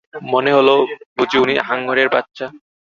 মনে 0.23 0.51
হল, 0.53 0.69
বুঝি 1.17 1.37
উনি 1.39 1.53
হাঙ্গরের 1.59 2.09
বাচ্চা। 2.09 2.45